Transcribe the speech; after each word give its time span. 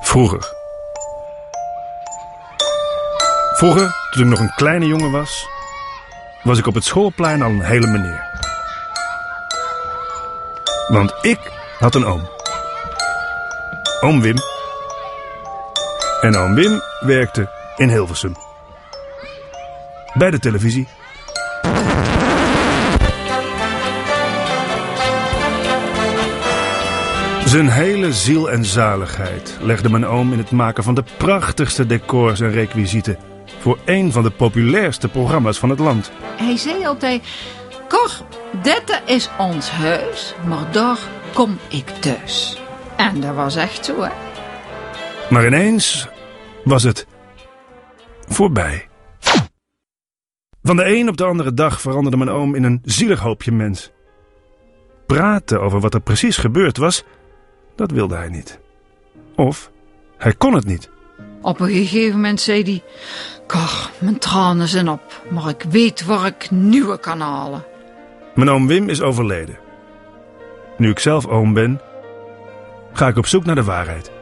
Vroeger. 0.00 0.56
Vroeger, 3.52 4.08
toen 4.10 4.22
ik 4.22 4.28
nog 4.28 4.38
een 4.38 4.54
kleine 4.54 4.86
jongen 4.86 5.10
was, 5.10 5.48
was 6.42 6.58
ik 6.58 6.66
op 6.66 6.74
het 6.74 6.84
schoolplein 6.84 7.42
al 7.42 7.50
een 7.50 7.60
hele 7.60 7.86
meneer. 7.86 8.26
Want 10.88 11.14
ik 11.22 11.38
had 11.78 11.94
een 11.94 12.04
oom. 12.04 12.28
Oom 14.00 14.20
Wim. 14.20 14.36
En 16.20 16.36
oom 16.36 16.54
Wim 16.54 16.80
werkte 17.00 17.50
in 17.76 17.88
Hilversum. 17.88 18.34
Bij 20.14 20.30
de 20.30 20.38
televisie. 20.38 20.97
Zijn 27.48 27.68
hele 27.68 28.12
ziel 28.12 28.50
en 28.50 28.64
zaligheid 28.64 29.58
legde 29.60 29.90
mijn 29.90 30.06
oom 30.06 30.32
in 30.32 30.38
het 30.38 30.50
maken 30.50 30.84
van 30.84 30.94
de 30.94 31.04
prachtigste 31.16 31.86
decors 31.86 32.40
en 32.40 32.50
requisieten 32.50 33.18
voor 33.58 33.78
een 33.84 34.12
van 34.12 34.22
de 34.22 34.30
populairste 34.30 35.08
programma's 35.08 35.58
van 35.58 35.68
het 35.70 35.78
land. 35.78 36.12
Hij 36.36 36.56
zei 36.56 36.86
altijd, 36.86 37.22
Cor, 37.88 38.10
dit 38.62 39.02
is 39.06 39.30
ons 39.38 39.70
huis, 39.70 40.34
maar 40.46 40.72
daar 40.72 40.98
kom 41.34 41.58
ik 41.68 41.88
thuis. 41.88 42.62
En 42.96 43.20
dat 43.20 43.34
was 43.34 43.56
echt 43.56 43.84
zo, 43.84 44.02
hè. 44.02 44.10
Maar 45.30 45.46
ineens 45.46 46.08
was 46.64 46.82
het 46.82 47.06
voorbij. 48.26 48.88
Van 50.62 50.76
de 50.76 50.84
een 50.84 51.08
op 51.08 51.16
de 51.16 51.24
andere 51.24 51.54
dag 51.54 51.80
veranderde 51.80 52.16
mijn 52.16 52.30
oom 52.30 52.54
in 52.54 52.64
een 52.64 52.80
zielig 52.84 53.20
hoopje 53.20 53.52
mens. 53.52 53.90
Praten 55.06 55.60
over 55.60 55.80
wat 55.80 55.94
er 55.94 56.00
precies 56.00 56.36
gebeurd 56.36 56.76
was, 56.76 57.04
dat 57.78 57.90
wilde 57.90 58.16
hij 58.16 58.28
niet. 58.28 58.60
Of 59.36 59.70
hij 60.16 60.32
kon 60.32 60.54
het 60.54 60.64
niet. 60.66 60.90
Op 61.42 61.60
een 61.60 61.68
gegeven 61.68 62.14
moment 62.14 62.40
zei 62.40 62.62
hij, 62.62 62.82
Cor, 63.46 63.90
mijn 64.00 64.18
tranen 64.18 64.68
zijn 64.68 64.88
op, 64.88 65.22
maar 65.30 65.48
ik 65.48 65.62
weet 65.62 66.04
waar 66.06 66.26
ik 66.26 66.50
nieuwe 66.50 66.98
kan 66.98 67.20
halen. 67.20 67.64
Mijn 68.34 68.48
oom 68.48 68.66
Wim 68.66 68.88
is 68.88 69.02
overleden. 69.02 69.58
Nu 70.76 70.90
ik 70.90 70.98
zelf 70.98 71.26
oom 71.26 71.52
ben, 71.54 71.80
ga 72.92 73.08
ik 73.08 73.16
op 73.16 73.26
zoek 73.26 73.44
naar 73.44 73.54
de 73.54 73.64
waarheid. 73.64 74.12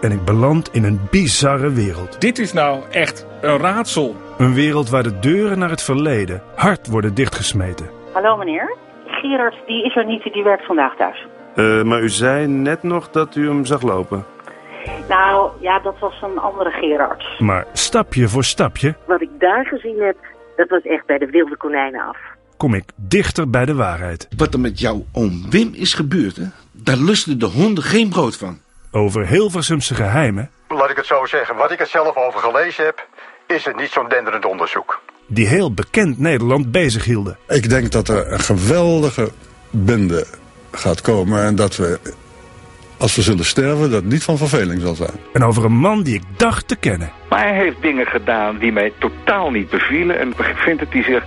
En 0.00 0.12
ik 0.12 0.24
beland 0.24 0.72
in 0.72 0.84
een 0.84 1.00
bizarre 1.10 1.72
wereld. 1.72 2.20
Dit 2.20 2.38
is 2.38 2.52
nou 2.52 2.82
echt 2.90 3.26
een 3.40 3.58
raadsel. 3.58 4.16
Een 4.38 4.54
wereld 4.54 4.90
waar 4.90 5.02
de 5.02 5.18
deuren 5.18 5.58
naar 5.58 5.70
het 5.70 5.82
verleden 5.82 6.42
hard 6.56 6.86
worden 6.86 7.14
dichtgesmeten. 7.14 7.90
Hallo 8.12 8.36
meneer. 8.36 8.76
Gerard 9.06 9.54
die 9.66 9.84
is 9.84 9.96
er 9.96 10.06
niet, 10.06 10.22
die 10.22 10.42
werkt 10.42 10.66
vandaag 10.66 10.96
thuis. 10.96 11.26
Uh, 11.56 11.82
maar 11.82 12.02
u 12.02 12.08
zei 12.08 12.46
net 12.46 12.82
nog 12.82 13.10
dat 13.10 13.36
u 13.36 13.46
hem 13.48 13.64
zag 13.64 13.82
lopen. 13.82 14.24
Nou, 15.08 15.50
ja, 15.60 15.78
dat 15.78 15.98
was 15.98 16.22
een 16.22 16.38
andere 16.38 16.70
Gerard. 16.70 17.24
Maar 17.38 17.66
stapje 17.72 18.28
voor 18.28 18.44
stapje 18.44 18.94
Wat 19.06 19.20
ik 19.20 19.30
daar 19.38 19.66
gezien 19.66 20.00
heb, 20.00 20.16
dat 20.56 20.68
was 20.68 20.82
echt 20.82 21.06
bij 21.06 21.18
de 21.18 21.26
wilde 21.26 21.56
konijnen 21.56 22.00
af. 22.08 22.16
kom 22.56 22.74
ik 22.74 22.84
dichter 22.96 23.50
bij 23.50 23.64
de 23.64 23.74
waarheid. 23.74 24.28
Wat 24.36 24.54
er 24.54 24.60
met 24.60 24.80
jouw 24.80 25.04
oom 25.12 25.50
Wim 25.50 25.70
is 25.74 25.94
gebeurd, 25.94 26.36
hè? 26.36 26.44
daar 26.72 26.96
lusten 26.96 27.38
de 27.38 27.46
honden 27.46 27.84
geen 27.84 28.08
brood 28.08 28.36
van. 28.36 28.58
Over 28.90 29.26
Hilversumse 29.26 29.94
geheimen 29.94 30.50
Laat 30.68 30.90
ik 30.90 30.96
het 30.96 31.06
zo 31.06 31.26
zeggen, 31.26 31.56
wat 31.56 31.70
ik 31.70 31.80
er 31.80 31.86
zelf 31.86 32.16
over 32.16 32.40
gelezen 32.40 32.84
heb, 32.84 33.06
is 33.46 33.64
het 33.64 33.76
niet 33.76 33.90
zo'n 33.90 34.08
denderend 34.08 34.44
onderzoek. 34.44 35.00
die 35.26 35.46
heel 35.46 35.74
bekend 35.74 36.18
Nederland 36.18 36.70
bezig 36.72 37.04
hielden. 37.04 37.38
Ik 37.48 37.68
denk 37.68 37.92
dat 37.92 38.08
er 38.08 38.32
een 38.32 38.38
geweldige 38.40 39.30
bende 39.70 40.26
gaat 40.74 41.00
komen 41.00 41.44
en 41.44 41.54
dat 41.54 41.76
we, 41.76 41.98
als 42.96 43.16
we 43.16 43.22
zullen 43.22 43.44
sterven, 43.44 43.90
dat 43.90 44.04
niet 44.04 44.24
van 44.24 44.36
verveling 44.36 44.80
zal 44.80 44.94
zijn. 44.94 45.20
En 45.32 45.44
over 45.44 45.64
een 45.64 45.76
man 45.76 46.02
die 46.02 46.14
ik 46.14 46.22
dacht 46.36 46.68
te 46.68 46.76
kennen. 46.76 47.10
Maar 47.28 47.42
hij 47.42 47.54
heeft 47.54 47.82
dingen 47.82 48.06
gedaan 48.06 48.58
die 48.58 48.72
mij 48.72 48.92
totaal 48.98 49.50
niet 49.50 49.70
bevielen. 49.70 50.18
En 50.18 50.28
ik 50.28 50.56
vind 50.56 50.78
dat 50.78 50.88
hij 50.90 51.02
zich 51.02 51.24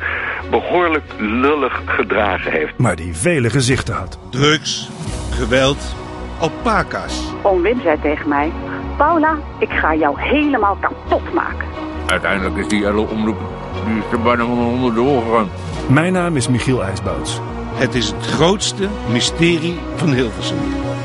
behoorlijk 0.50 1.06
lullig 1.18 1.82
gedragen 1.86 2.52
heeft. 2.52 2.78
Maar 2.78 2.96
die 2.96 3.16
vele 3.16 3.50
gezichten 3.50 3.96
had. 3.96 4.20
Drugs, 4.30 4.90
geweld, 5.32 5.96
alpaca's. 6.40 7.22
Oom 7.42 7.62
Wim 7.62 7.82
zei 7.82 7.98
tegen 8.02 8.30
mij, 8.30 8.52
Paula, 8.98 9.38
ik 9.60 9.70
ga 9.70 9.96
jou 9.96 10.22
helemaal 10.22 10.78
kapot 10.82 11.34
maken. 11.34 11.68
Uiteindelijk 12.06 12.58
is 12.58 12.68
die 12.68 12.86
hele 12.86 13.08
omroep 13.08 13.40
die 13.86 13.98
is 13.98 14.12
er 14.12 14.22
bijna 14.22 14.46
onder 14.46 14.94
de 14.94 15.02
oren 15.02 15.24
gegaan. 15.24 15.50
Mijn 15.90 16.14
naam 16.14 16.36
is 16.36 16.48
Michiel 16.48 16.84
IJsbouts. 16.84 17.40
Het 17.78 17.96
is 17.96 18.08
het 18.08 18.26
grootste 18.26 18.88
mysterie 19.12 19.80
van 19.96 20.14
Hilversum. 20.14 20.58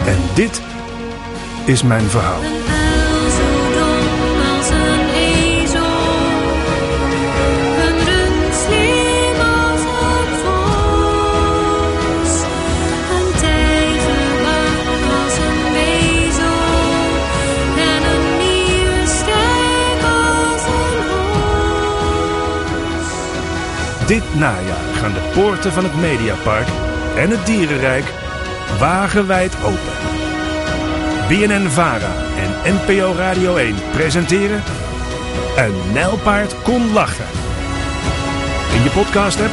En 0.06 0.18
dit 0.34 0.62
is 1.66 1.82
mijn 1.82 2.04
verhaal. 2.04 2.81
Dit 24.12 24.34
najaar 24.34 24.94
gaan 24.94 25.12
de 25.12 25.30
poorten 25.34 25.72
van 25.72 25.84
het 25.84 25.94
Mediapark 25.94 26.66
en 27.16 27.30
het 27.30 27.46
Dierenrijk 27.46 28.04
wagenwijd 28.78 29.56
open. 29.64 29.96
BNN 31.28 31.68
Vara 31.68 32.14
en 32.36 32.74
NPO 32.74 33.14
Radio 33.16 33.56
1 33.56 33.74
presenteren 33.92 34.62
Een 35.56 35.92
nijlpaard 35.92 36.62
kon 36.62 36.92
lachen. 36.92 37.26
In 38.76 38.82
je 38.82 38.90
podcast 38.90 39.40
app, 39.40 39.52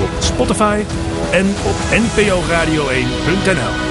op 0.00 0.10
Spotify 0.22 0.82
en 1.32 1.46
op 1.46 1.76
nporadio1.nl. 1.90 3.87